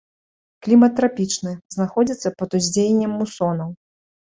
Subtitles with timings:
[0.67, 3.69] Клімат трапічны, знаходзіцца пад уздзеяннем мусонаў.